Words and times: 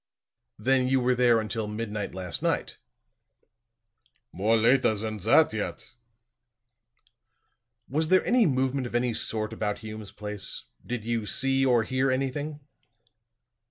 "Then 0.57 0.87
you 0.87 0.99
were 0.99 1.13
there 1.13 1.39
until 1.39 1.67
midnight 1.67 2.15
last 2.15 2.41
night?" 2.41 2.79
"More 4.31 4.57
later 4.57 4.95
than 4.95 5.19
that 5.19 5.53
yet." 5.53 5.93
"Was 7.87 8.07
there 8.07 8.25
any 8.25 8.47
movement 8.47 8.87
of 8.87 8.95
any 8.95 9.13
sort 9.13 9.53
about 9.53 9.77
Hume's 9.85 10.11
place? 10.11 10.63
Did 10.83 11.05
you 11.05 11.27
see 11.27 11.63
or 11.63 11.83
hear 11.83 12.09
anything?" 12.09 12.61